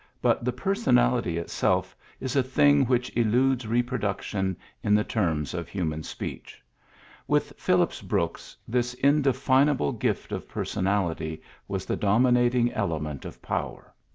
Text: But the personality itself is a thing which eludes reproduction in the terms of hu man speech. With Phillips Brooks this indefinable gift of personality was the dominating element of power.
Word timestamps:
But 0.19 0.43
the 0.43 0.51
personality 0.51 1.37
itself 1.37 1.95
is 2.19 2.35
a 2.35 2.41
thing 2.41 2.85
which 2.87 3.15
eludes 3.15 3.67
reproduction 3.67 4.57
in 4.81 4.95
the 4.95 5.03
terms 5.03 5.53
of 5.53 5.69
hu 5.69 5.85
man 5.85 6.01
speech. 6.01 6.59
With 7.27 7.53
Phillips 7.59 8.01
Brooks 8.01 8.57
this 8.67 8.95
indefinable 8.95 9.91
gift 9.91 10.31
of 10.31 10.49
personality 10.49 11.43
was 11.67 11.85
the 11.85 11.97
dominating 11.97 12.71
element 12.73 13.25
of 13.25 13.43
power. 13.43 13.93